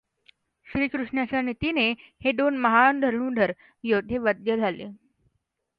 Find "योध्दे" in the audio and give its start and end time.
3.83-4.17